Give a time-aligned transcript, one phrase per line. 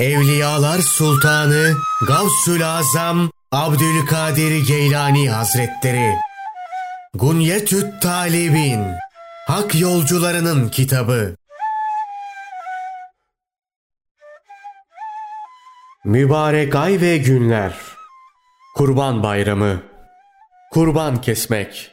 [0.00, 1.74] Evliyalar Sultanı
[2.06, 6.14] Gavsül Azam Abdülkadir Geylani Hazretleri.
[7.14, 8.84] Gunyetüt Talibin
[9.46, 11.36] Hak Yolcularının Kitabı.
[16.04, 17.74] Mübarek ay ve günler.
[18.76, 19.82] Kurban Bayramı.
[20.72, 21.90] Kurban kesmek.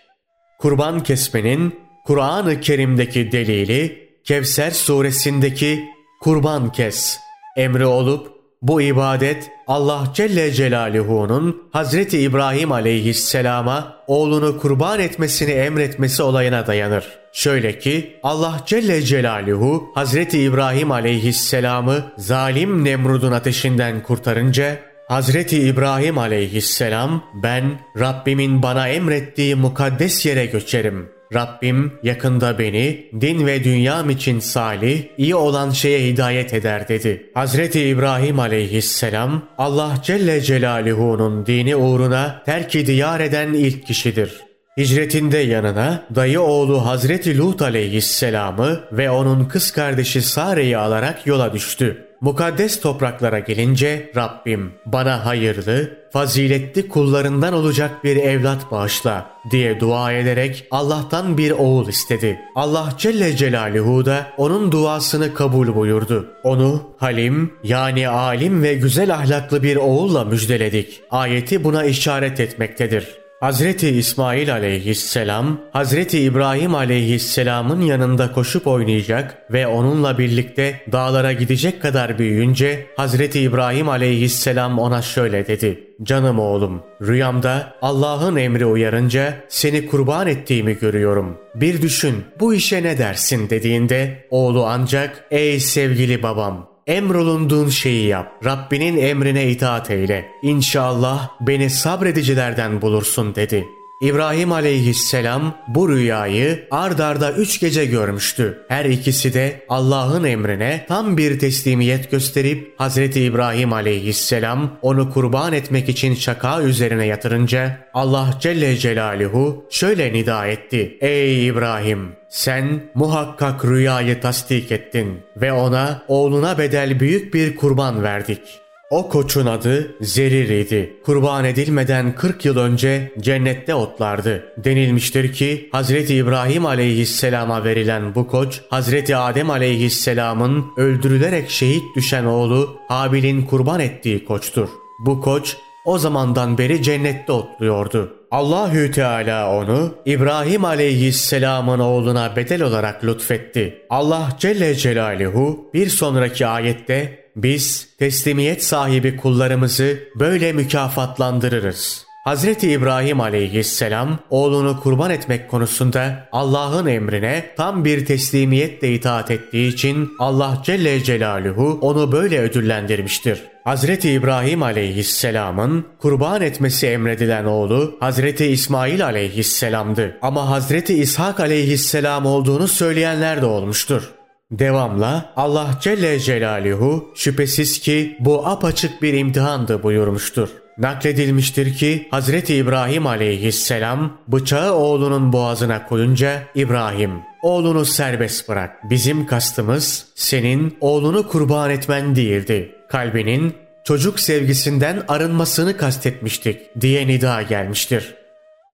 [0.60, 5.90] Kurban kesmenin Kur'an-ı Kerim'deki delili Kevser suresindeki
[6.22, 7.27] kurban kes
[7.58, 16.68] emri olup bu ibadet Allah Celle Celaluhu'nun Hazreti İbrahim aleyhisselama oğlunu kurban etmesini emretmesi olayına
[16.68, 17.06] dayanır.
[17.34, 24.78] Şöyle ki Allah Celle Celaluhu Hazreti İbrahim aleyhisselamı zalim Nemrud'un ateşinden kurtarınca
[25.08, 31.17] Hazreti İbrahim aleyhisselam ben Rabbimin bana emrettiği mukaddes yere göçerim.
[31.34, 37.32] Rabbim yakında beni din ve dünyam için salih, iyi olan şeye hidayet eder dedi.
[37.34, 44.48] Hazreti İbrahim aleyhisselam Allah Celle Celaluhu'nun dini uğruna terk-i diyar eden ilk kişidir.
[44.78, 52.07] Hicretinde yanına dayı oğlu Hazreti Lut aleyhisselamı ve onun kız kardeşi Sare'yi alarak yola düştü.
[52.22, 60.68] Mukaddes topraklara gelince Rabbim bana hayırlı, faziletli kullarından olacak bir evlat bağışla diye dua ederek
[60.72, 62.40] Allah'tan bir oğul istedi.
[62.56, 66.28] Allah Celle Celaluhu da onun duasını kabul buyurdu.
[66.44, 71.02] Onu halim yani alim ve güzel ahlaklı bir oğulla müjdeledik.
[71.12, 73.27] Ayeti buna işaret etmektedir.
[73.40, 82.20] Hazreti İsmail aleyhisselam, Hazreti İbrahim aleyhisselamın yanında koşup oynayacak ve onunla birlikte dağlara gidecek kadar
[82.20, 85.84] büyüyünce Hazreti İbrahim aleyhisselam ona şöyle dedi.
[86.04, 91.38] Canım oğlum, rüyamda Allah'ın emri uyarınca seni kurban ettiğimi görüyorum.
[91.56, 98.32] Bir düşün, bu işe ne dersin dediğinde oğlu ancak ey sevgili babam Emrolunduğun şeyi yap.
[98.46, 100.32] Rabbinin emrine itaat eyle.
[100.42, 103.68] İnşallah beni sabredicilerden bulursun dedi.
[104.02, 108.66] İbrahim aleyhisselam bu rüyayı ard arda üç gece görmüştü.
[108.68, 115.90] Her ikisi de Allah'ın emrine tam bir teslimiyet gösterip Hazreti İbrahim aleyhisselam onu kurban etmek
[115.90, 120.98] için şaka üzerine yatırınca Allah Celle Celaluhu şöyle nida etti.
[121.02, 122.12] Ey İbrahim!
[122.30, 128.42] Sen muhakkak rüyayı tasdik ettin ve ona oğluna bedel büyük bir kurban verdik.
[128.90, 130.94] O koçun adı Zerir idi.
[131.06, 134.54] Kurban edilmeden 40 yıl önce cennette otlardı.
[134.58, 142.78] Denilmiştir ki Hazreti İbrahim aleyhisselama verilen bu koç Hazreti Adem aleyhisselamın öldürülerek şehit düşen oğlu
[142.88, 144.70] Habil'in kurban ettiği koçtur.
[145.00, 148.17] Bu koç o zamandan beri cennette otluyordu.
[148.32, 153.86] Allahü Teala onu İbrahim aleyhisselamın oğluna bedel olarak lütfetti.
[153.90, 162.08] Allah Celle Celaluhu bir sonraki ayette biz teslimiyet sahibi kullarımızı böyle mükafatlandırırız.
[162.24, 170.12] Hazreti İbrahim aleyhisselam oğlunu kurban etmek konusunda Allah'ın emrine tam bir teslimiyetle itaat ettiği için
[170.20, 173.44] Allah Celle Celaluhu onu böyle ödüllendirmiştir.
[173.68, 180.18] Hazreti İbrahim aleyhisselamın kurban etmesi emredilen oğlu Hazreti İsmail aleyhisselamdı.
[180.22, 184.14] Ama Hazreti İshak aleyhisselam olduğunu söyleyenler de olmuştur.
[184.52, 190.50] Devamla Allah Celle Celaluhu şüphesiz ki bu apaçık bir imtihandı buyurmuştur.
[190.78, 197.12] Nakledilmiştir ki Hazreti İbrahim aleyhisselam bıçağı oğlunun boğazına koyunca İbrahim
[197.42, 198.90] oğlunu serbest bırak.
[198.90, 202.77] Bizim kastımız senin oğlunu kurban etmen değildi.
[202.90, 208.16] Kalbinin çocuk sevgisinden arınmasını kastetmiştik diye nida gelmiştir.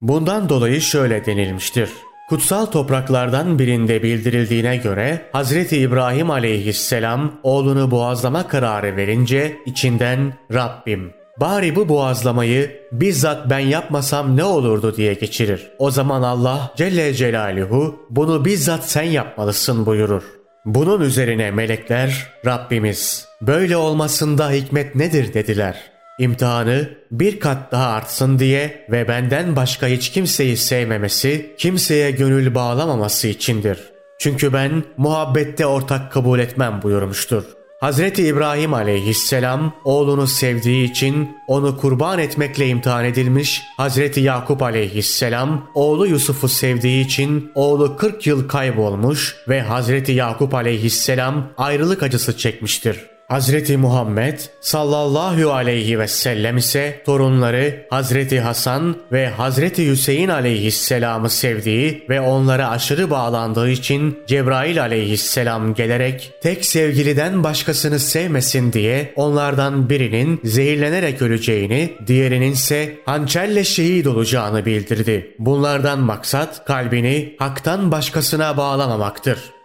[0.02, 1.90] Bundan dolayı şöyle denilmiştir.
[2.30, 11.76] Kutsal topraklardan birinde bildirildiğine göre Hazreti İbrahim aleyhisselam oğlunu boğazlama kararı verince içinden Rabbim bari
[11.76, 15.72] bu boğazlamayı bizzat ben yapmasam ne olurdu diye geçirir.
[15.80, 20.24] O zaman Allah Celle Celaluhu bunu bizzat sen yapmalısın buyurur.
[20.66, 25.92] Bunun üzerine melekler Rabbimiz böyle olmasında hikmet nedir dediler.
[26.20, 33.28] İmtihanı bir kat daha artsın diye ve benden başka hiç kimseyi sevmemesi, kimseye gönül bağlamaması
[33.28, 33.80] içindir.
[34.20, 37.44] Çünkü ben muhabbette ortak kabul etmem buyurmuştur.
[37.80, 43.62] Hazreti İbrahim aleyhisselam oğlunu sevdiği için onu kurban etmekle imtihan edilmiş.
[43.78, 51.50] Hazreti Yakup aleyhisselam oğlu Yusuf'u sevdiği için oğlu 40 yıl kaybolmuş ve Hazreti Yakup aleyhisselam
[51.58, 53.13] ayrılık acısı çekmiştir.
[53.34, 62.06] Hazreti Muhammed sallallahu aleyhi ve sellem ise torunları Hazreti Hasan ve Hazreti Hüseyin aleyhisselamı sevdiği
[62.10, 70.40] ve onlara aşırı bağlandığı için Cebrail aleyhisselam gelerek tek sevgiliden başkasını sevmesin diye onlardan birinin
[70.44, 75.36] zehirlenerek öleceğini, diğerinin ise hançerle şehit olacağını bildirdi.
[75.40, 79.63] Bunlardan maksat kalbini haktan başkasına bağlamamaktır.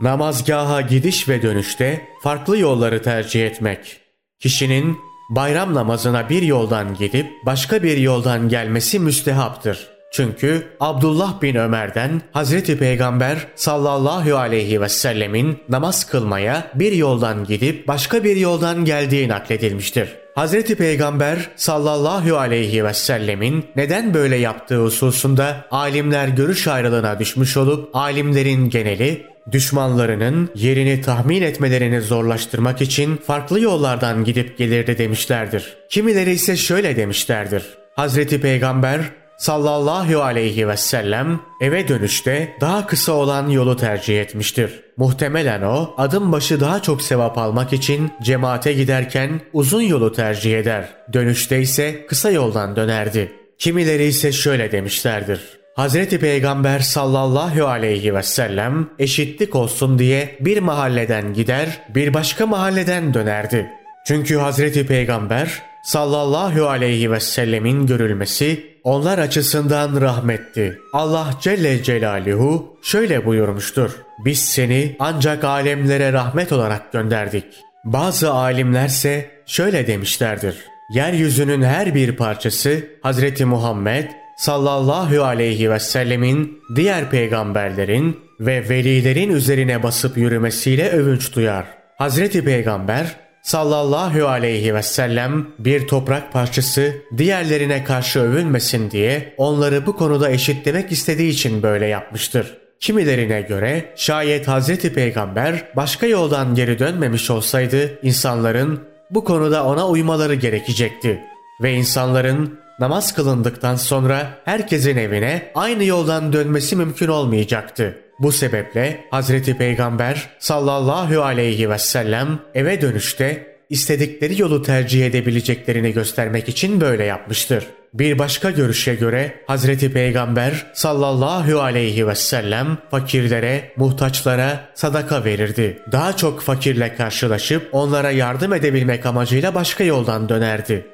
[0.00, 4.00] Namazgaha gidiş ve dönüşte farklı yolları tercih etmek.
[4.40, 4.98] Kişinin
[5.30, 9.88] bayram namazına bir yoldan gidip başka bir yoldan gelmesi müstehaptır.
[10.12, 17.88] Çünkü Abdullah bin Ömer'den Hazreti Peygamber sallallahu aleyhi ve sellemin namaz kılmaya bir yoldan gidip
[17.88, 20.21] başka bir yoldan geldiği nakledilmiştir.
[20.34, 27.96] Hazreti Peygamber sallallahu aleyhi ve sellemin neden böyle yaptığı hususunda alimler görüş ayrılığına düşmüş olup
[27.96, 35.76] alimlerin geneli düşmanlarının yerini tahmin etmelerini zorlaştırmak için farklı yollardan gidip gelirdi demişlerdir.
[35.88, 37.64] Kimileri ise şöyle demişlerdir.
[37.96, 39.00] Hazreti Peygamber
[39.42, 44.82] sallallahu aleyhi ve sellem eve dönüşte daha kısa olan yolu tercih etmiştir.
[44.96, 50.88] Muhtemelen o adım başı daha çok sevap almak için cemaate giderken uzun yolu tercih eder.
[51.12, 53.32] Dönüşte ise kısa yoldan dönerdi.
[53.58, 55.40] Kimileri ise şöyle demişlerdir.
[55.76, 63.14] Hazreti Peygamber sallallahu aleyhi ve sellem eşitlik olsun diye bir mahalleden gider bir başka mahalleden
[63.14, 63.70] dönerdi.
[64.06, 70.78] Çünkü Hazreti Peygamber sallallahu aleyhi ve sellemin görülmesi onlar açısından rahmetti.
[70.92, 73.90] Allah Celle Celaluhu şöyle buyurmuştur.
[74.24, 77.44] Biz seni ancak alemlere rahmet olarak gönderdik.
[77.84, 80.56] Bazı alimlerse şöyle demişlerdir.
[80.94, 89.82] Yeryüzünün her bir parçası Hazreti Muhammed sallallahu aleyhi ve sellemin diğer peygamberlerin ve velilerin üzerine
[89.82, 91.66] basıp yürümesiyle övünç duyar.
[91.98, 99.96] Hazreti Peygamber sallallahu aleyhi ve sellem bir toprak parçası diğerlerine karşı övünmesin diye onları bu
[99.96, 102.58] konuda eşitlemek istediği için böyle yapmıştır.
[102.80, 108.80] Kimilerine göre şayet Hazreti Peygamber başka yoldan geri dönmemiş olsaydı insanların
[109.10, 111.20] bu konuda ona uymaları gerekecekti
[111.62, 118.01] ve insanların namaz kılındıktan sonra herkesin evine aynı yoldan dönmesi mümkün olmayacaktı.
[118.22, 126.48] Bu sebeple Hazreti Peygamber sallallahu aleyhi ve sellem eve dönüşte istedikleri yolu tercih edebileceklerini göstermek
[126.48, 127.66] için böyle yapmıştır.
[127.94, 135.78] Bir başka görüşe göre Hazreti Peygamber sallallahu aleyhi ve sellem fakirlere, muhtaçlara sadaka verirdi.
[135.92, 140.86] Daha çok fakirle karşılaşıp onlara yardım edebilmek amacıyla başka yoldan dönerdi.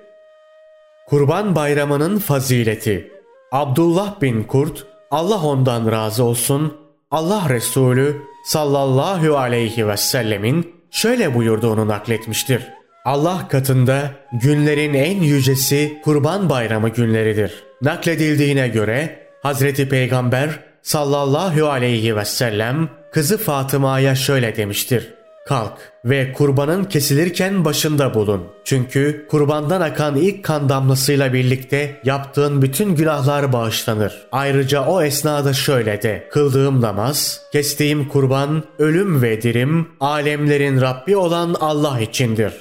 [1.06, 3.12] Kurban Bayramı'nın fazileti
[3.52, 11.88] Abdullah bin Kurt, Allah ondan razı olsun, Allah Resulü sallallahu aleyhi ve sellemin şöyle buyurduğunu
[11.88, 12.62] nakletmiştir.
[13.04, 17.64] Allah katında günlerin en yücesi Kurban Bayramı günleridir.
[17.82, 20.50] Nakledildiğine göre Hazreti Peygamber
[20.82, 25.14] sallallahu aleyhi ve sellem kızı Fatıma'ya şöyle demiştir.
[25.48, 25.72] Kalk
[26.04, 28.44] ve kurbanın kesilirken başında bulun.
[28.64, 34.26] Çünkü kurbandan akan ilk kan damlasıyla birlikte yaptığın bütün günahlar bağışlanır.
[34.32, 36.28] Ayrıca o esnada şöyle de.
[36.32, 42.52] Kıldığım namaz, kestiğim kurban, ölüm ve dirim, alemlerin Rabbi olan Allah içindir.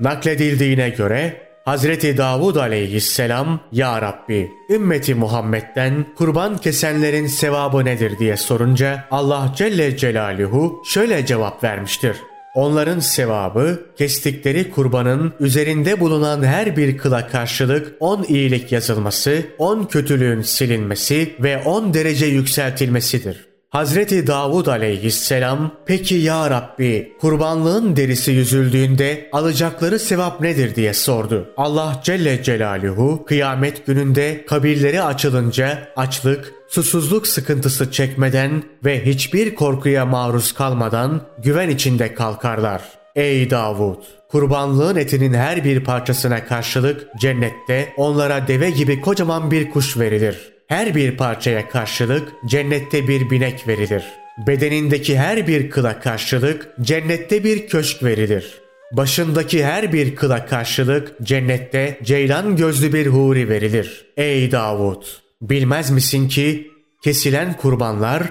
[0.00, 9.04] Nakledildiğine göre Hazreti Davud aleyhisselam Ya Rabbi ümmeti Muhammed'den kurban kesenlerin sevabı nedir diye sorunca
[9.10, 12.16] Allah Celle Celaluhu şöyle cevap vermiştir.
[12.54, 20.42] Onların sevabı kestikleri kurbanın üzerinde bulunan her bir kıla karşılık 10 iyilik yazılması, 10 kötülüğün
[20.42, 23.51] silinmesi ve 10 derece yükseltilmesidir.
[23.72, 31.48] Hazreti Davud aleyhisselam peki ya Rabbi kurbanlığın derisi yüzüldüğünde alacakları sevap nedir diye sordu.
[31.56, 40.52] Allah Celle Celaluhu kıyamet gününde kabirleri açılınca açlık, susuzluk sıkıntısı çekmeden ve hiçbir korkuya maruz
[40.52, 42.82] kalmadan güven içinde kalkarlar.
[43.14, 44.02] Ey Davud!
[44.28, 50.51] Kurbanlığın etinin her bir parçasına karşılık cennette onlara deve gibi kocaman bir kuş verilir.
[50.72, 54.04] Her bir parçaya karşılık cennette bir binek verilir.
[54.46, 58.60] Bedenindeki her bir kıla karşılık cennette bir köşk verilir.
[58.92, 64.06] Başındaki her bir kıla karşılık cennette ceylan gözlü bir huri verilir.
[64.16, 65.02] Ey Davud!
[65.42, 66.70] Bilmez misin ki
[67.04, 68.22] kesilen kurbanlar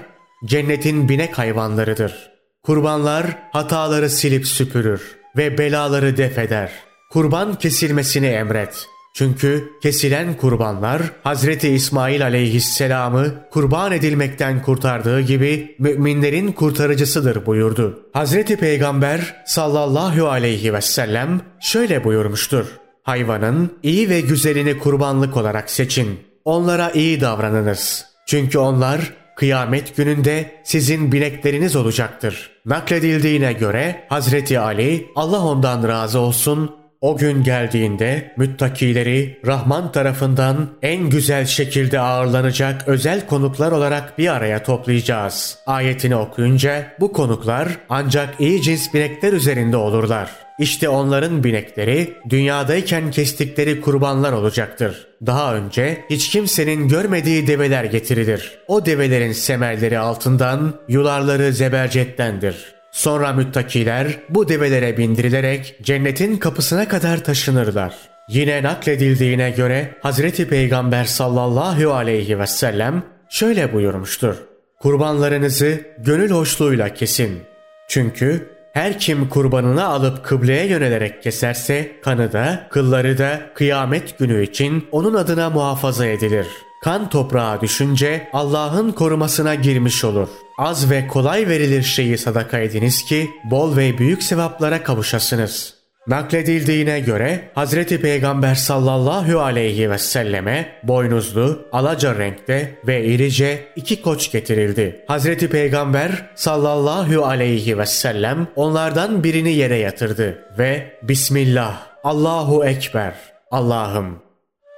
[0.44, 2.30] cennetin binek hayvanlarıdır.
[2.62, 6.72] Kurbanlar hataları silip süpürür ve belaları defeder.
[7.10, 8.88] Kurban kesilmesini emret.
[9.14, 18.00] Çünkü kesilen kurbanlar Hazreti İsmail aleyhisselamı kurban edilmekten kurtardığı gibi müminlerin kurtarıcısıdır buyurdu.
[18.12, 22.66] Hazreti Peygamber sallallahu aleyhi ve sellem şöyle buyurmuştur.
[23.02, 26.20] Hayvanın iyi ve güzelini kurbanlık olarak seçin.
[26.44, 28.06] Onlara iyi davranınız.
[28.26, 32.50] Çünkü onlar kıyamet gününde sizin binekleriniz olacaktır.
[32.66, 41.10] Nakledildiğine göre Hazreti Ali Allah ondan razı olsun o gün geldiğinde müttakileri Rahman tarafından en
[41.10, 45.58] güzel şekilde ağırlanacak özel konuklar olarak bir araya toplayacağız.
[45.66, 50.30] Ayetini okuyunca bu konuklar ancak iyi cins binekler üzerinde olurlar.
[50.58, 55.06] İşte onların binekleri dünyadayken kestikleri kurbanlar olacaktır.
[55.26, 58.58] Daha önce hiç kimsenin görmediği develer getirilir.
[58.68, 62.81] O develerin semerleri altından, yularları zebercettendir.
[62.92, 67.94] Sonra müttakiler bu develere bindirilerek cennetin kapısına kadar taşınırlar.
[68.28, 74.36] Yine nakledildiğine göre Hazreti Peygamber sallallahu aleyhi ve sellem şöyle buyurmuştur.
[74.80, 77.40] Kurbanlarınızı gönül hoşluğuyla kesin.
[77.88, 84.88] Çünkü her kim kurbanını alıp kıbleye yönelerek keserse kanı da kılları da kıyamet günü için
[84.92, 86.46] onun adına muhafaza edilir.
[86.84, 90.28] Kan toprağa düşünce Allah'ın korumasına girmiş olur.
[90.62, 95.74] Az ve kolay verilir şeyi sadaka ediniz ki bol ve büyük sevaplara kavuşasınız.
[96.06, 104.32] Nakledildiğine göre Hazreti Peygamber sallallahu aleyhi ve selleme boynuzlu, alaca renkte ve irice iki koç
[104.32, 105.04] getirildi.
[105.08, 113.14] Hazreti Peygamber sallallahu aleyhi ve sellem onlardan birini yere yatırdı ve Bismillah, Allahu Ekber,
[113.50, 114.31] Allah'ım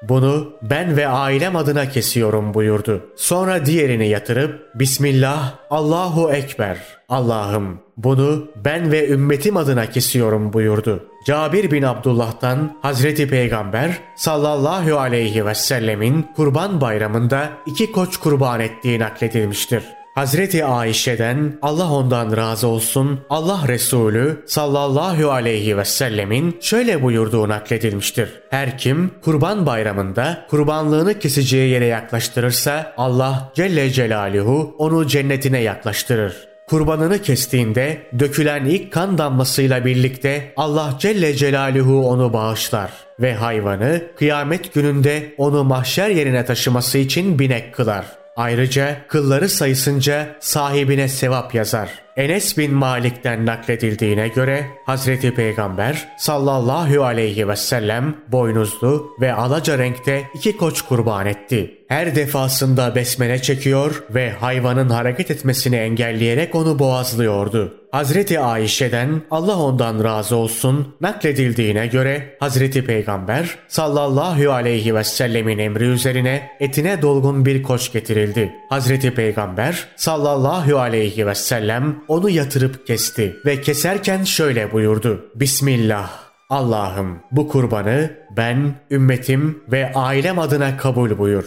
[0.08, 3.04] bunu ben ve ailem adına kesiyorum buyurdu.
[3.16, 11.04] Sonra diğerini yatırıp Bismillah, Allahu Ekber, Allah'ım bunu ben ve ümmetim adına kesiyorum buyurdu.
[11.26, 18.98] Cabir bin Abdullah'tan Hazreti Peygamber sallallahu aleyhi ve sellemin kurban bayramında iki koç kurban ettiği
[18.98, 19.84] nakledilmiştir.
[20.14, 28.28] Hazreti Ayşe'den Allah ondan razı olsun Allah Resulü sallallahu aleyhi ve sellemin şöyle buyurduğu nakledilmiştir.
[28.50, 36.48] Her kim kurban bayramında kurbanlığını keseceği yere yaklaştırırsa Allah Celle Celaluhu onu cennetine yaklaştırır.
[36.68, 42.90] Kurbanını kestiğinde dökülen ilk kan damlasıyla birlikte Allah Celle Celaluhu onu bağışlar
[43.20, 48.23] ve hayvanı kıyamet gününde onu mahşer yerine taşıması için binek kılar.
[48.36, 52.03] Ayrıca kılları sayısınca sahibine sevap yazar.
[52.16, 60.22] Enes bin Malik'ten nakledildiğine göre Hazreti Peygamber sallallahu aleyhi ve sellem boynuzlu ve alaca renkte
[60.34, 61.84] iki koç kurban etti.
[61.88, 67.84] Her defasında besmele çekiyor ve hayvanın hareket etmesini engelleyerek onu boğazlıyordu.
[67.90, 75.84] Hazreti Ayşe'den Allah ondan razı olsun nakledildiğine göre Hazreti Peygamber sallallahu aleyhi ve sellemin emri
[75.84, 78.54] üzerine etine dolgun bir koç getirildi.
[78.68, 85.30] Hazreti Peygamber sallallahu aleyhi ve sellem onu yatırıp kesti ve keserken şöyle buyurdu.
[85.34, 86.24] Bismillah.
[86.50, 91.44] Allah'ım bu kurbanı ben, ümmetim ve ailem adına kabul buyur.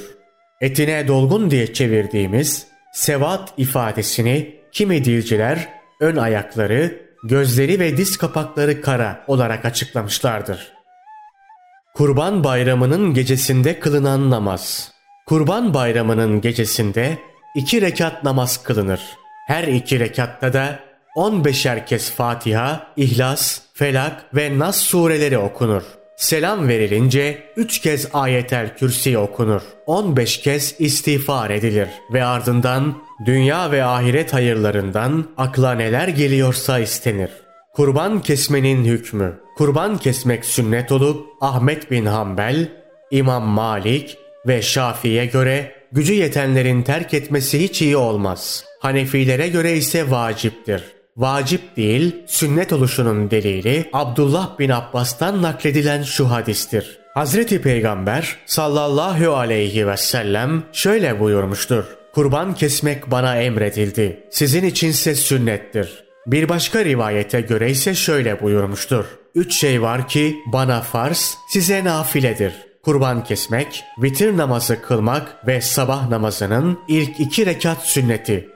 [0.61, 5.69] Etine dolgun diye çevirdiğimiz sevat ifadesini kimi dilciler
[6.01, 10.73] ön ayakları, gözleri ve diz kapakları kara olarak açıklamışlardır.
[11.93, 14.91] Kurban Bayramı'nın gecesinde kılınan namaz.
[15.25, 17.17] Kurban Bayramı'nın gecesinde
[17.55, 19.01] iki rekat namaz kılınır.
[19.47, 20.79] Her iki rekatta da
[21.15, 25.83] 15'er kez Fatiha, İhlas, Felak ve Nas sureleri okunur.
[26.17, 29.61] Selam verilince 3 kez ayetel kürsi okunur.
[29.85, 37.29] 15 kez istiğfar edilir ve ardından dünya ve ahiret hayırlarından akla neler geliyorsa istenir.
[37.73, 39.39] Kurban kesmenin hükmü.
[39.57, 42.71] Kurban kesmek sünnet olup Ahmet bin Hanbel,
[43.11, 48.65] İmam Malik ve Şafi'ye göre gücü yetenlerin terk etmesi hiç iyi olmaz.
[48.79, 50.83] Hanefilere göre ise vaciptir.
[51.17, 56.99] Vacip değil, sünnet oluşunun delili Abdullah bin Abbas'tan nakledilen şu hadistir.
[57.13, 61.83] Hazreti Peygamber sallallahu aleyhi ve sellem şöyle buyurmuştur.
[62.13, 64.23] Kurban kesmek bana emredildi.
[64.31, 66.03] Sizin içinse sünnettir.
[66.27, 69.05] Bir başka rivayete göre ise şöyle buyurmuştur.
[69.35, 72.66] Üç şey var ki bana farz, size nafiledir.
[72.87, 78.49] Kurban kesmek, vitir namazı kılmak ve sabah namazının ilk iki rekat sünneti.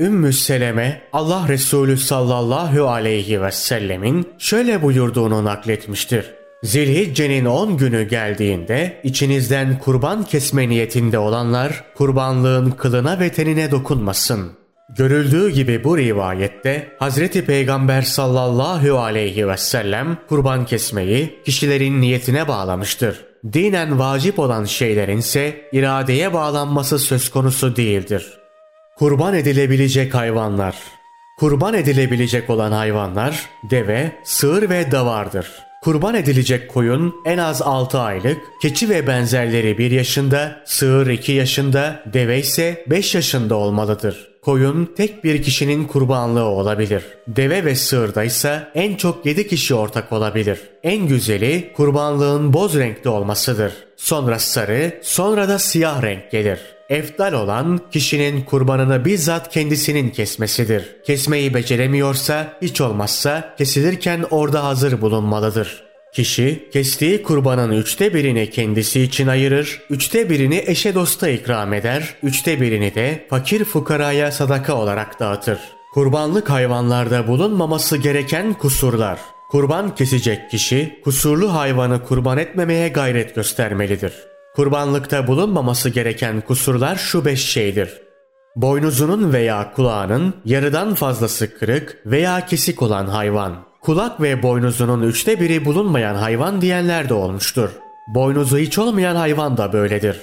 [0.00, 6.30] Ümmü Seleme Allah Resulü sallallahu aleyhi ve sellemin şöyle buyurduğunu nakletmiştir.
[6.62, 14.52] Zilhicce'nin 10 günü geldiğinde içinizden kurban kesme niyetinde olanlar kurbanlığın kılına ve tenine dokunmasın.
[14.96, 23.33] Görüldüğü gibi bu rivayette Hazreti Peygamber sallallahu aleyhi ve sellem kurban kesmeyi kişilerin niyetine bağlamıştır.
[23.52, 28.38] Dinen vacip olan şeylerin ise iradeye bağlanması söz konusu değildir.
[28.98, 30.74] Kurban edilebilecek hayvanlar
[31.36, 35.48] Kurban edilebilecek olan hayvanlar deve, sığır ve davardır.
[35.82, 42.02] Kurban edilecek koyun en az 6 aylık, keçi ve benzerleri 1 yaşında, sığır 2 yaşında,
[42.12, 44.33] deve ise 5 yaşında olmalıdır.
[44.44, 47.04] Koyun tek bir kişinin kurbanlığı olabilir.
[47.28, 50.60] Deve ve sığırda ise en çok 7 kişi ortak olabilir.
[50.82, 53.72] En güzeli kurbanlığın boz renkli olmasıdır.
[53.96, 56.58] Sonra sarı, sonra da siyah renk gelir.
[56.88, 60.96] Efdal olan kişinin kurbanını bizzat kendisinin kesmesidir.
[61.06, 65.93] Kesmeyi beceremiyorsa hiç olmazsa kesilirken orada hazır bulunmalıdır.
[66.14, 72.60] Kişi kestiği kurbanın üçte birini kendisi için ayırır, üçte birini eşe dosta ikram eder, üçte
[72.60, 75.58] birini de fakir fukaraya sadaka olarak dağıtır.
[75.92, 79.18] Kurbanlık hayvanlarda bulunmaması gereken kusurlar.
[79.50, 84.12] Kurban kesecek kişi kusurlu hayvanı kurban etmemeye gayret göstermelidir.
[84.56, 87.90] Kurbanlıkta bulunmaması gereken kusurlar şu beş şeydir.
[88.56, 93.73] Boynuzunun veya kulağının yarıdan fazlası kırık veya kesik olan hayvan.
[93.84, 97.70] Kulak ve boynuzunun üçte biri bulunmayan hayvan diyenler de olmuştur.
[98.14, 100.20] Boynuzu hiç olmayan hayvan da böyledir.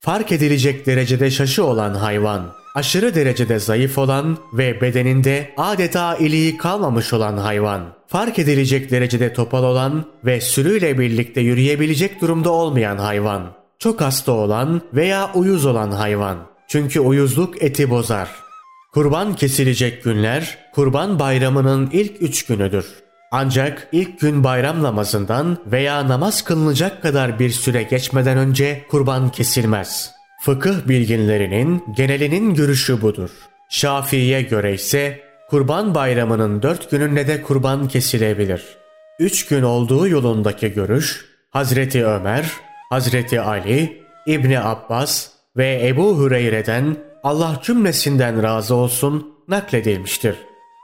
[0.00, 7.12] Fark edilecek derecede şaşı olan hayvan, aşırı derecede zayıf olan ve bedeninde adeta iliği kalmamış
[7.12, 13.42] olan hayvan, fark edilecek derecede topal olan ve sürüyle birlikte yürüyebilecek durumda olmayan hayvan,
[13.78, 16.38] çok hasta olan veya uyuz olan hayvan.
[16.68, 18.49] Çünkü uyuzluk eti bozar.
[18.94, 22.86] Kurban kesilecek günler kurban bayramının ilk üç günüdür.
[23.32, 30.12] Ancak ilk gün bayram namazından veya namaz kılınacak kadar bir süre geçmeden önce kurban kesilmez.
[30.42, 33.30] Fıkıh bilginlerinin genelinin görüşü budur.
[33.68, 35.20] Şafii'ye göre ise
[35.50, 38.62] kurban bayramının dört gününde de kurban kesilebilir.
[39.18, 42.52] Üç gün olduğu yolundaki görüş Hazreti Ömer,
[42.88, 50.36] Hazreti Ali, İbni Abbas ve Ebu Hureyre'den Allah cümlesinden razı olsun nakledilmiştir.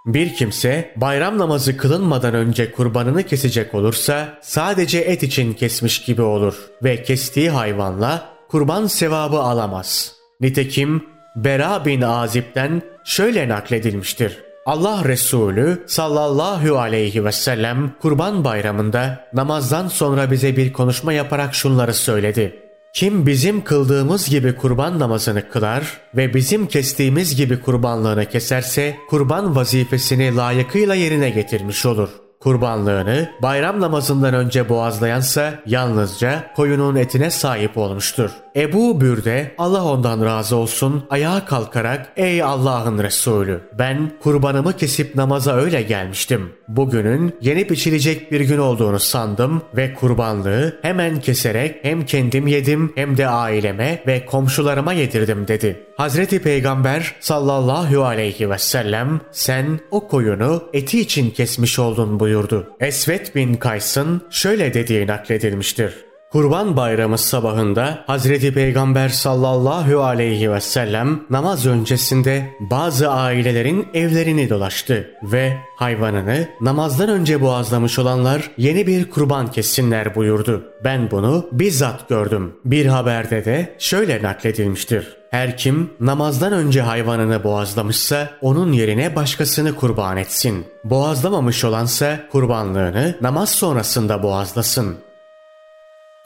[0.06, 6.54] Bir kimse bayram namazı kılınmadan önce kurbanını kesecek olursa sadece et için kesmiş gibi olur
[6.82, 10.14] ve kestiği hayvanla kurban sevabı alamaz.
[10.40, 11.04] Nitekim
[11.36, 14.38] Bera bin Azib'den şöyle nakledilmiştir.
[14.66, 21.94] Allah Resulü sallallahu aleyhi ve sellem kurban bayramında namazdan sonra bize bir konuşma yaparak şunları
[21.94, 22.65] söyledi.
[22.96, 30.36] Kim bizim kıldığımız gibi kurban namazını kılar ve bizim kestiğimiz gibi kurbanlığını keserse kurban vazifesini
[30.36, 38.30] layıkıyla yerine getirmiş olur.'' Kurbanlığını bayram namazından önce boğazlayansa yalnızca koyunun etine sahip olmuştur.
[38.56, 45.56] Ebu Bürde Allah ondan razı olsun ayağa kalkarak ey Allah'ın Resulü ben kurbanımı kesip namaza
[45.56, 46.52] öyle gelmiştim.
[46.68, 53.16] Bugünün yeni biçilecek bir gün olduğunu sandım ve kurbanlığı hemen keserek hem kendim yedim hem
[53.16, 55.86] de aileme ve komşularıma yedirdim dedi.
[55.96, 62.70] Hazreti Peygamber sallallahu aleyhi ve sellem sen o koyunu eti için kesmiş oldun buyurdu.
[62.80, 66.05] Esvet bin Kays'ın şöyle dediği nakledilmiştir.
[66.36, 75.10] Kurban bayramı sabahında Hazreti Peygamber sallallahu aleyhi ve sellem namaz öncesinde bazı ailelerin evlerini dolaştı
[75.22, 80.64] ve hayvanını namazdan önce boğazlamış olanlar yeni bir kurban kessinler buyurdu.
[80.84, 82.54] Ben bunu bizzat gördüm.
[82.64, 85.16] Bir haberde de şöyle nakledilmiştir.
[85.30, 90.64] Her kim namazdan önce hayvanını boğazlamışsa onun yerine başkasını kurban etsin.
[90.84, 95.06] Boğazlamamış olansa kurbanlığını namaz sonrasında boğazlasın.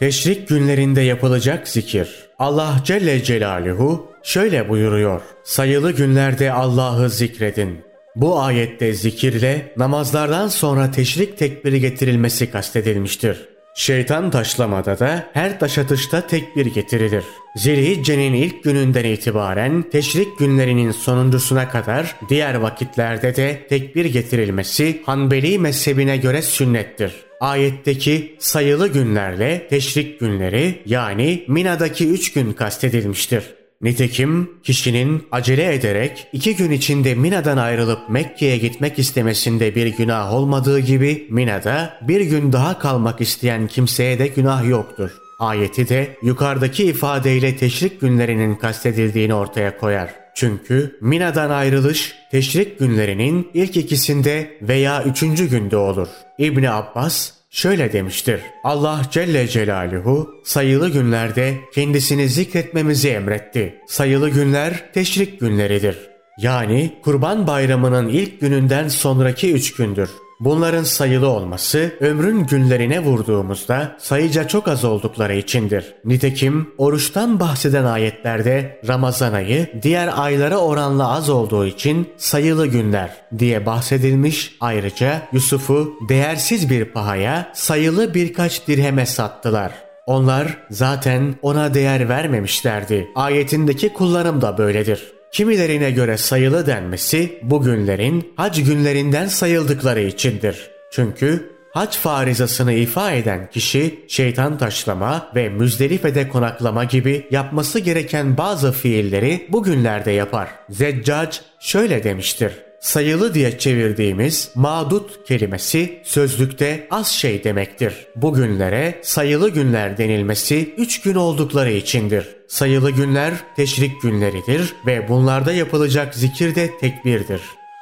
[0.00, 2.08] Teşrik günlerinde yapılacak zikir.
[2.38, 5.20] Allah Celle Celaluhu şöyle buyuruyor.
[5.44, 7.80] Sayılı günlerde Allah'ı zikredin.
[8.16, 13.48] Bu ayette zikirle namazlardan sonra teşrik tekbiri getirilmesi kastedilmiştir.
[13.74, 17.24] Şeytan taşlamada da her taş atışta tekbir getirilir.
[17.56, 26.16] Zilhicce'nin ilk gününden itibaren teşrik günlerinin sonuncusuna kadar diğer vakitlerde de tekbir getirilmesi Hanbeli mezhebine
[26.16, 27.29] göre sünnettir.
[27.40, 33.44] Ayetteki sayılı günlerle teşrik günleri yani Mina'daki üç gün kastedilmiştir.
[33.82, 40.78] Nitekim kişinin acele ederek iki gün içinde Mina'dan ayrılıp Mekke'ye gitmek istemesinde bir günah olmadığı
[40.78, 45.10] gibi Mina'da bir gün daha kalmak isteyen kimseye de günah yoktur.
[45.38, 50.19] Ayeti de yukarıdaki ifadeyle teşrik günlerinin kastedildiğini ortaya koyar.
[50.34, 56.08] Çünkü Mina'dan ayrılış teşrik günlerinin ilk ikisinde veya üçüncü günde olur.
[56.38, 58.40] İbni Abbas şöyle demiştir.
[58.64, 63.74] Allah Celle Celaluhu sayılı günlerde kendisini zikretmemizi emretti.
[63.86, 65.98] Sayılı günler teşrik günleridir.
[66.38, 70.10] Yani kurban bayramının ilk gününden sonraki üç gündür.
[70.40, 75.94] Bunların sayılı olması ömrün günlerine vurduğumuzda sayıca çok az oldukları içindir.
[76.04, 83.66] Nitekim oruçtan bahseden ayetlerde Ramazan ayı diğer aylara oranla az olduğu için sayılı günler diye
[83.66, 84.56] bahsedilmiş.
[84.60, 89.72] Ayrıca Yusuf'u değersiz bir pahaya sayılı birkaç dirheme sattılar.
[90.06, 93.08] Onlar zaten ona değer vermemişlerdi.
[93.14, 95.19] Ayetindeki kullanım da böyledir.
[95.32, 100.70] Kimilerine göre sayılı denmesi bu günlerin hac günlerinden sayıldıkları içindir.
[100.90, 108.72] Çünkü hac farizasını ifa eden kişi şeytan taşlama ve müzdelifede konaklama gibi yapması gereken bazı
[108.72, 110.48] fiilleri bu günlerde yapar.
[110.70, 117.94] Zeccac şöyle demiştir sayılı diye çevirdiğimiz mağdut kelimesi sözlükte az şey demektir.
[118.16, 122.28] Bugünlere sayılı günler denilmesi üç gün oldukları içindir.
[122.48, 127.40] Sayılı günler teşrik günleridir ve bunlarda yapılacak zikir de tekbirdir.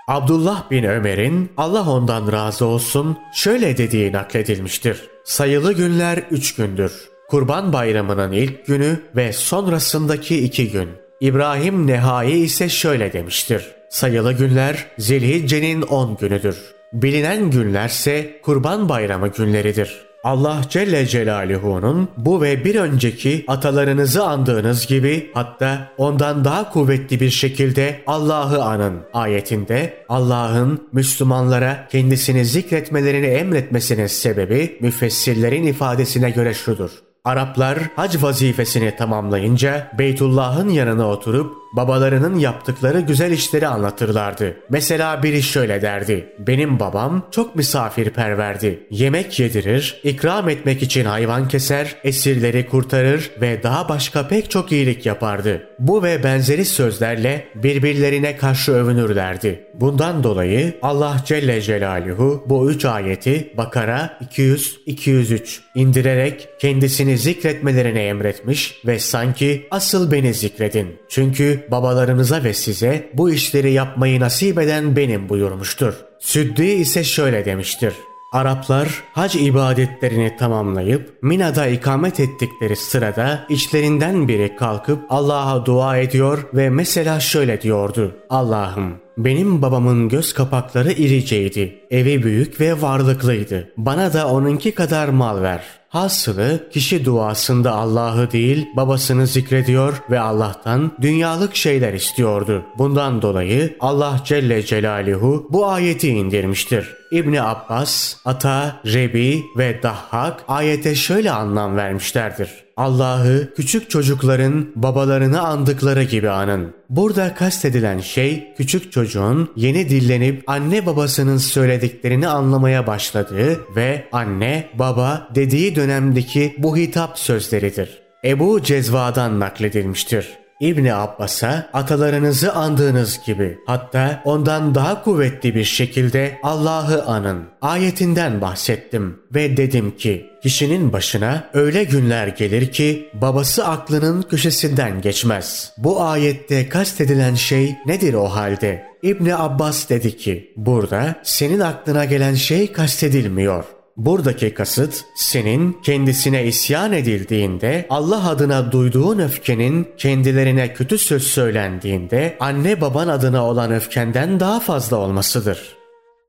[0.08, 5.02] Abdullah bin Ömer'in Allah ondan razı olsun şöyle dediği nakledilmiştir.
[5.24, 6.92] Sayılı günler üç gündür.
[7.28, 10.88] Kurban bayramının ilk günü ve sonrasındaki iki gün.
[11.20, 13.66] İbrahim Nehai ise şöyle demiştir.
[13.88, 16.56] Sayılı günler Zilhicce'nin 10 günüdür.
[16.92, 20.08] Bilinen günlerse Kurban Bayramı günleridir.
[20.24, 27.30] Allah Celle Celaluhu'nun bu ve bir önceki atalarınızı andığınız gibi hatta ondan daha kuvvetli bir
[27.30, 36.90] şekilde Allah'ı anın ayetinde Allah'ın Müslümanlara kendisini zikretmelerini emretmesinin sebebi müfessirlerin ifadesine göre şudur.
[37.28, 44.56] Araplar hac vazifesini tamamlayınca Beytullah'ın yanına oturup babalarının yaptıkları güzel işleri anlatırlardı.
[44.70, 46.32] Mesela biri şöyle derdi.
[46.38, 48.86] Benim babam çok misafirperverdi.
[48.90, 55.06] Yemek yedirir, ikram etmek için hayvan keser, esirleri kurtarır ve daha başka pek çok iyilik
[55.06, 55.62] yapardı.
[55.78, 59.64] Bu ve benzeri sözlerle birbirlerine karşı övünürlerdi.
[59.74, 68.98] Bundan dolayı Allah Celle Celaluhu bu üç ayeti Bakara 200-203 indirerek kendisini zikretmelerine emretmiş ve
[68.98, 70.98] sanki asıl beni zikredin.
[71.08, 75.94] Çünkü babalarınıza ve size bu işleri yapmayı nasip eden benim buyurmuştur.
[76.20, 77.94] Süddi ise şöyle demiştir.
[78.32, 86.70] Araplar hac ibadetlerini tamamlayıp Mina'da ikamet ettikleri sırada içlerinden biri kalkıp Allah'a dua ediyor ve
[86.70, 88.16] mesela şöyle diyordu.
[88.30, 91.80] Allah'ım benim babamın göz kapakları iriceydi.
[91.90, 93.72] Evi büyük ve varlıklıydı.
[93.76, 95.62] Bana da onunki kadar mal ver.
[95.88, 102.62] Hasılı kişi duasında Allah'ı değil babasını zikrediyor ve Allah'tan dünyalık şeyler istiyordu.
[102.78, 106.94] Bundan dolayı Allah Celle Celaluhu bu ayeti indirmiştir.
[107.12, 112.67] İbni Abbas, Ata, Rebi ve Dahhak ayete şöyle anlam vermişlerdir.
[112.78, 116.74] Allah'ı küçük çocukların babalarını andıkları gibi anın.
[116.90, 125.28] Burada kastedilen şey küçük çocuğun yeni dillenip anne babasının söylediklerini anlamaya başladığı ve anne baba
[125.34, 127.98] dediği dönemdeki bu hitap sözleridir.
[128.24, 130.47] Ebu Cezva'dan nakledilmiştir.
[130.60, 137.44] İbni Abbas'a atalarınızı andığınız gibi hatta ondan daha kuvvetli bir şekilde Allah'ı anın.
[137.62, 145.72] Ayetinden bahsettim ve dedim ki kişinin başına öyle günler gelir ki babası aklının köşesinden geçmez.
[145.78, 148.84] Bu ayette kastedilen şey nedir o halde?
[149.02, 153.64] İbni Abbas dedi ki burada senin aklına gelen şey kastedilmiyor.
[153.98, 162.80] Buradaki kasıt senin kendisine isyan edildiğinde Allah adına duyduğun öfkenin kendilerine kötü söz söylendiğinde anne
[162.80, 165.76] baban adına olan öfkenden daha fazla olmasıdır.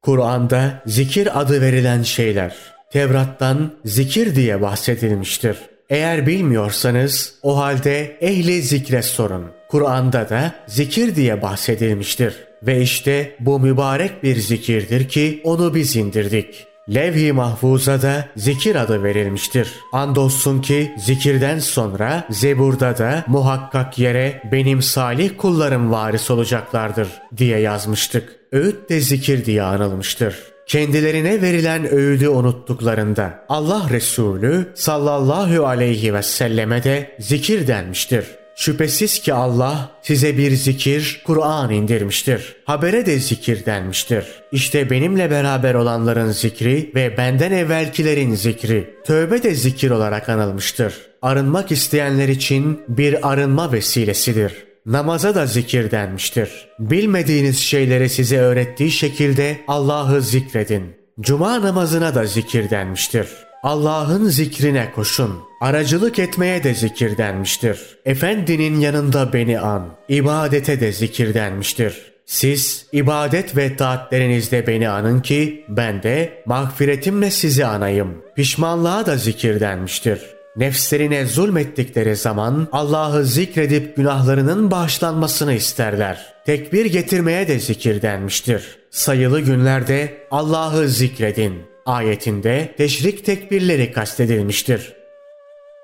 [0.01, 2.55] Kur'an'da zikir adı verilen şeyler
[2.91, 5.58] Tevrat'tan zikir diye bahsedilmiştir.
[5.89, 9.45] Eğer bilmiyorsanız o halde ehli zikre sorun.
[9.69, 12.36] Kur'an'da da zikir diye bahsedilmiştir.
[12.63, 16.68] Ve işte bu mübarek bir zikirdir ki onu biz indirdik.
[16.93, 19.73] Levh-i Mahfuz'a da zikir adı verilmiştir.
[19.93, 28.36] Andolsun ki zikirden sonra Zebur'da da muhakkak yere benim salih kullarım varis olacaklardır diye yazmıştık.
[28.52, 30.36] Öğüt de zikir diye anılmıştır
[30.69, 38.25] kendilerine verilen öğüdü unuttuklarında Allah Resulü sallallahu aleyhi ve selleme de zikir denmiştir.
[38.59, 42.55] Şüphesiz ki Allah size bir zikir, Kur'an indirmiştir.
[42.65, 44.25] Habere de zikir denmiştir.
[44.51, 48.93] İşte benimle beraber olanların zikri ve benden evvelkilerin zikri.
[49.05, 50.93] Tövbe de zikir olarak anılmıştır.
[51.21, 54.53] Arınmak isteyenler için bir arınma vesilesidir.
[54.85, 56.49] Namaza da zikir denmiştir.
[56.79, 60.83] Bilmediğiniz şeyleri size öğrettiği şekilde Allah'ı zikredin.
[61.19, 63.27] Cuma namazına da zikir denmiştir.
[63.63, 65.39] Allah'ın zikrine koşun.
[65.61, 67.97] Aracılık etmeye de zikir denmiştir.
[68.05, 69.87] Efendinin yanında beni an.
[70.09, 72.11] İbadete de zikir denmiştir.
[72.25, 78.17] Siz ibadet ve taatlerinizde beni anın ki ben de mağfiretimle sizi anayım.
[78.35, 80.19] Pişmanlığa da zikir denmiştir.
[80.55, 86.33] Nefslerine zulmettikleri zaman Allah'ı zikredip günahlarının bağışlanmasını isterler.
[86.45, 88.77] Tekbir getirmeye de zikir denmiştir.
[88.91, 91.68] Sayılı günlerde Allah'ı zikredin.
[91.89, 94.93] Ayetinde teşrik tekbirleri kastedilmiştir.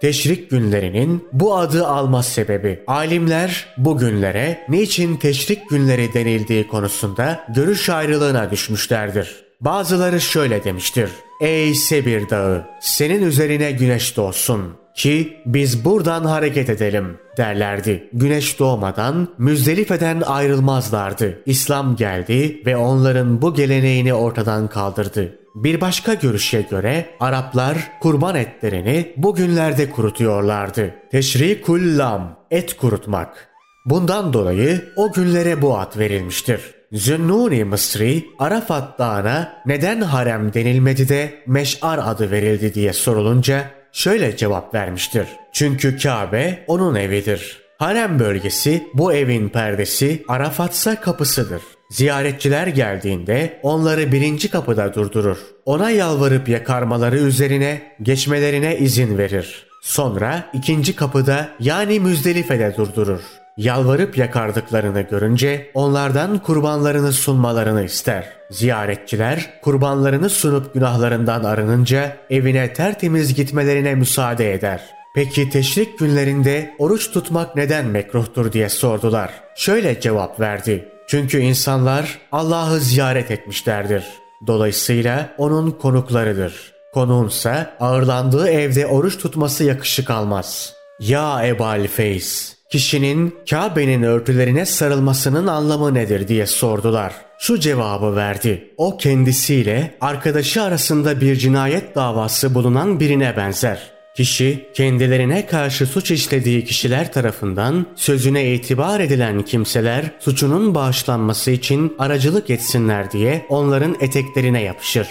[0.02, 7.89] Teşrik günlerinin bu adı alma sebebi alimler bu günlere niçin teşrik günleri denildiği konusunda görüş
[7.89, 9.36] ayrılığına düşmüşlerdir.
[9.62, 11.10] Bazıları şöyle demiştir.
[11.41, 18.10] Ey Sebir Dağı senin üzerine güneş doğsun ki biz buradan hareket edelim derlerdi.
[18.13, 21.39] Güneş doğmadan Müzdelife'den ayrılmazlardı.
[21.46, 25.44] İslam geldi ve onların bu geleneğini ortadan kaldırdı.
[25.56, 30.94] Bir başka görüşe göre Araplar kurban etlerini bugünlerde kurutuyorlardı.
[31.12, 33.50] Teşrikul lam, et kurutmak.
[33.86, 36.62] Bundan dolayı o günlere bu ad verilmiştir.
[36.91, 44.74] Zünnuni Mısri, Arafat Dağı'na neden harem denilmedi de Meş'ar adı verildi diye sorulunca şöyle cevap
[44.74, 45.28] vermiştir.
[45.54, 47.62] Çünkü Kabe onun evidir.
[47.78, 51.62] Harem bölgesi bu evin perdesi Arafatsa kapısıdır.
[51.89, 55.38] Ziyaretçiler geldiğinde onları birinci kapıda durdurur.
[55.65, 59.67] Ona yalvarıp yakarmaları üzerine geçmelerine izin verir.
[59.82, 63.19] Sonra ikinci kapıda yani Müzdelife'de durdurur.
[63.58, 68.30] Yalvarıp yakardıklarını görünce onlardan kurbanlarını sunmalarını ister.
[68.52, 74.82] Ziyaretçiler kurbanlarını sunup günahlarından arınınca evine tertemiz gitmelerine müsaade eder.
[75.15, 79.32] Peki teşrik günlerinde oruç tutmak neden mekruhtur diye sordular.
[79.56, 80.94] Şöyle cevap verdi.
[81.08, 84.04] Çünkü insanlar Allah'ı ziyaret etmişlerdir.
[84.48, 86.74] Dolayısıyla onun konuklarıdır.
[86.94, 90.74] Konuğunsa ağırlandığı evde oruç tutması yakışık almaz.
[91.00, 97.13] Ya Ebal Feys, kişinin Kabe'nin örtülerine sarılmasının anlamı nedir diye sordular.
[97.39, 98.74] Şu cevabı verdi.
[98.78, 103.94] O kendisiyle arkadaşı arasında bir cinayet davası bulunan birine benzer.
[104.15, 112.49] Kişi kendilerine karşı suç işlediği kişiler tarafından sözüne itibar edilen kimseler suçunun bağışlanması için aracılık
[112.49, 115.08] etsinler diye onların eteklerine yapışır.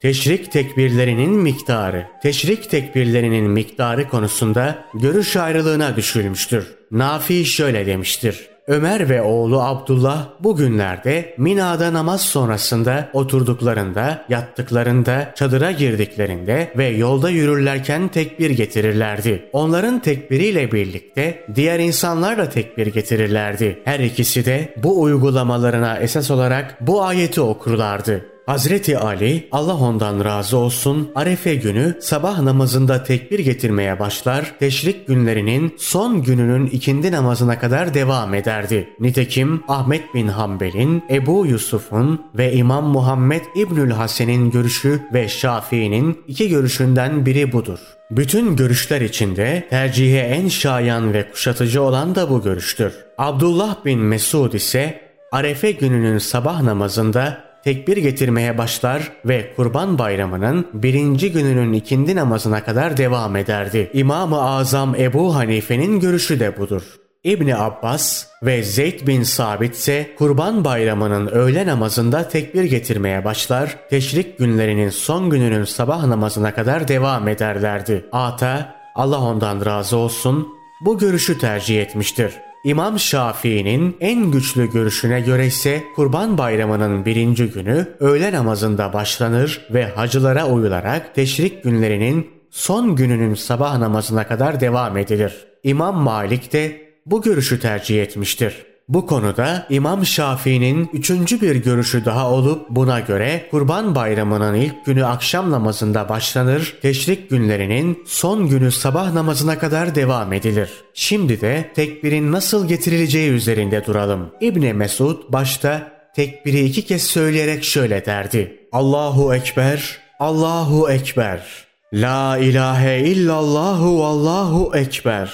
[0.00, 2.06] Teşrik tekbirlerinin miktarı.
[2.22, 6.66] Teşrik tekbirlerinin miktarı konusunda görüş ayrılığına düşülmüştür.
[6.90, 8.49] Nafi şöyle demiştir.
[8.66, 18.08] Ömer ve oğlu Abdullah bugünlerde Mina'da namaz sonrasında oturduklarında, yattıklarında, çadıra girdiklerinde ve yolda yürürlerken
[18.08, 19.48] tekbir getirirlerdi.
[19.52, 23.82] Onların tekbiriyle birlikte diğer insanlar da tekbir getirirlerdi.
[23.84, 28.26] Her ikisi de bu uygulamalarına esas olarak bu ayeti okurlardı.
[28.50, 35.74] Hazreti Ali Allah ondan razı olsun Arefe günü sabah namazında tekbir getirmeye başlar, teşrik günlerinin
[35.78, 38.88] son gününün ikindi namazına kadar devam ederdi.
[39.00, 46.48] Nitekim Ahmet bin Hanbel'in, Ebu Yusuf'un ve İmam Muhammed İbnül Hasen'in görüşü ve Şafii'nin iki
[46.48, 47.78] görüşünden biri budur.
[48.10, 52.92] Bütün görüşler içinde tercihe en şayan ve kuşatıcı olan da bu görüştür.
[53.18, 55.00] Abdullah bin Mesud ise
[55.32, 62.96] Arefe gününün sabah namazında tekbir getirmeye başlar ve Kurban Bayramı'nın birinci gününün ikindi namazına kadar
[62.96, 63.90] devam ederdi.
[63.92, 66.82] İmam-ı Azam Ebu Hanife'nin görüşü de budur.
[67.24, 74.38] İbni Abbas ve Zeyd bin Sabit ise Kurban Bayramı'nın öğle namazında tekbir getirmeye başlar, teşrik
[74.38, 78.04] günlerinin son gününün sabah namazına kadar devam ederlerdi.
[78.12, 80.48] Ata, Allah ondan razı olsun,
[80.80, 82.32] bu görüşü tercih etmiştir.
[82.64, 89.86] İmam Şafii'nin en güçlü görüşüne göre ise Kurban Bayramı'nın birinci günü öğle namazında başlanır ve
[89.86, 95.46] hacılara uyularak teşrik günlerinin son gününün sabah namazına kadar devam edilir.
[95.62, 98.69] İmam Malik de bu görüşü tercih etmiştir.
[98.90, 105.04] Bu konuda İmam Şafii'nin üçüncü bir görüşü daha olup buna göre Kurban Bayramı'nın ilk günü
[105.04, 110.70] akşam namazında başlanır, teşrik günlerinin son günü sabah namazına kadar devam edilir.
[110.94, 114.30] Şimdi de tekbirin nasıl getirileceği üzerinde duralım.
[114.40, 118.66] İbni Mesud başta tekbiri iki kez söyleyerek şöyle derdi.
[118.72, 121.46] Allahu Ekber, Allahu Ekber.
[121.92, 125.30] La ilahe illallahu Allahu Ekber.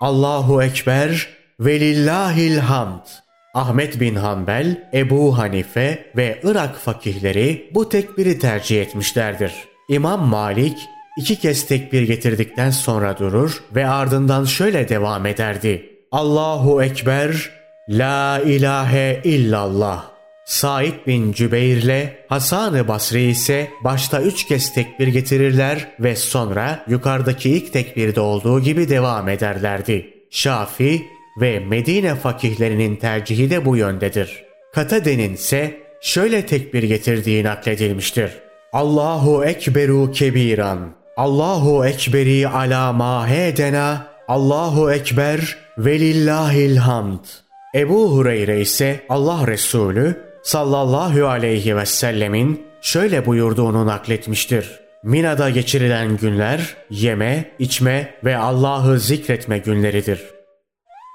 [0.00, 3.06] Allahu Ekber, Velillahil hamd.
[3.54, 9.52] Ahmet bin Hanbel, Ebu Hanife ve Irak fakihleri bu tekbiri tercih etmişlerdir.
[9.88, 10.78] İmam Malik
[11.18, 15.90] iki kez tekbir getirdikten sonra durur ve ardından şöyle devam ederdi.
[16.12, 17.50] Allahu Ekber,
[17.88, 20.04] La ilahe illallah.
[20.46, 27.50] Said bin Cübeyr ile Hasan-ı Basri ise başta üç kez tekbir getirirler ve sonra yukarıdaki
[27.50, 30.10] ilk tekbirde olduğu gibi devam ederlerdi.
[30.30, 34.44] Şafi ve Medine fakihlerinin tercihi de bu yöndedir.
[34.74, 38.30] Katade'nin ise şöyle tekbir getirdiği nakledilmiştir.
[38.72, 40.94] Allahu Ekberu kebiran.
[41.16, 44.06] Allahu Ekberi ala mahedena.
[44.28, 47.24] Allahu Ekber velillahil hamd.
[47.74, 54.80] Ebu Hureyre ise Allah Resulü sallallahu aleyhi ve sellemin şöyle buyurduğunu nakletmiştir.
[55.02, 60.33] Mina'da geçirilen günler yeme, içme ve Allah'ı zikretme günleridir.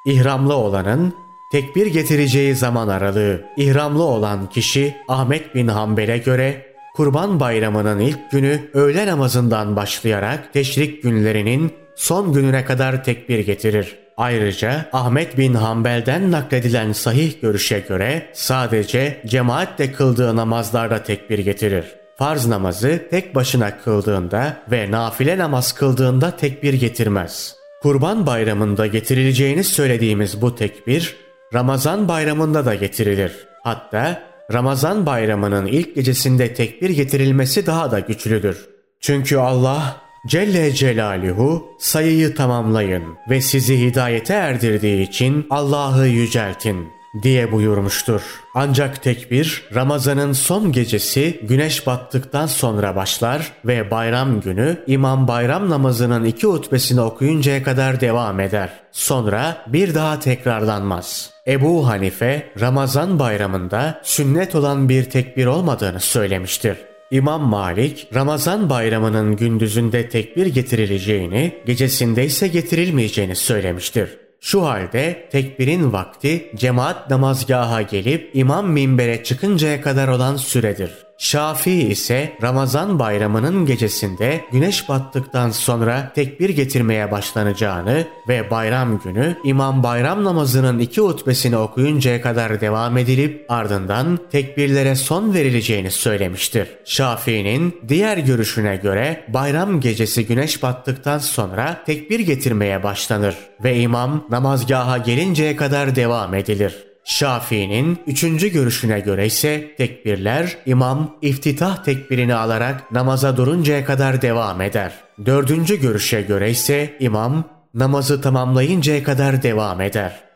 [0.05, 1.13] İhramlı olanın
[1.51, 8.69] tekbir getireceği zaman aralığı ihramlı olan kişi Ahmet bin Hanbel'e göre Kurban Bayramı'nın ilk günü
[8.73, 13.95] öğle namazından başlayarak teşrik günlerinin son gününe kadar tekbir getirir.
[14.17, 21.85] Ayrıca Ahmet bin Hanbel'den nakledilen sahih görüşe göre sadece cemaatle kıldığı namazlarda tekbir getirir.
[22.17, 27.58] Farz namazı tek başına kıldığında ve nafile namaz kıldığında tekbir getirmez.
[27.81, 31.15] Kurban bayramında getirileceğini söylediğimiz bu tekbir
[31.53, 33.31] Ramazan bayramında da getirilir.
[33.63, 38.69] Hatta Ramazan bayramının ilk gecesinde tekbir getirilmesi daha da güçlüdür.
[38.99, 46.87] Çünkü Allah Celle Celaluhu sayıyı tamamlayın ve sizi hidayete erdirdiği için Allah'ı yüceltin
[47.23, 48.21] diye buyurmuştur.
[48.55, 56.25] Ancak tekbir Ramazan'ın son gecesi güneş battıktan sonra başlar ve bayram günü imam bayram namazının
[56.25, 58.69] iki hutbesini okuyuncaya kadar devam eder.
[58.91, 61.31] Sonra bir daha tekrarlanmaz.
[61.47, 66.77] Ebu Hanife Ramazan bayramında sünnet olan bir tekbir olmadığını söylemiştir.
[67.11, 74.18] İmam Malik, Ramazan bayramının gündüzünde tekbir getirileceğini, gecesinde ise getirilmeyeceğini söylemiştir.
[74.41, 81.08] Şu halde tekbirin vakti cemaat namazgaha gelip imam minbere çıkıncaya kadar olan süredir.
[81.19, 89.83] Şafii ise Ramazan bayramının gecesinde güneş battıktan sonra tekbir getirmeye başlanacağını ve bayram günü imam
[89.83, 96.67] bayram namazının iki hutbesini okuyuncaya kadar devam edilip ardından tekbirlere son verileceğini söylemiştir.
[96.85, 104.97] Şafii'nin diğer görüşüne göre bayram gecesi güneş battıktan sonra tekbir getirmeye başlanır ve imam namazgaha
[104.97, 106.88] gelinceye kadar devam edilir.
[107.09, 114.93] Şafii'nin üçüncü görüşüne göre ise tekbirler imam iftitah tekbirini alarak namaza duruncaya kadar devam eder.
[115.25, 117.43] Dördüncü görüşe göre ise imam
[117.73, 120.28] namazı tamamlayıncaya kadar devam eder.